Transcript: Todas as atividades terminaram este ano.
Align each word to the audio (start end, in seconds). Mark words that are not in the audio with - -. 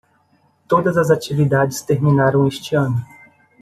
Todas 0.67 0.97
as 0.97 1.11
atividades 1.11 1.83
terminaram 1.83 2.47
este 2.47 2.73
ano. 2.75 3.05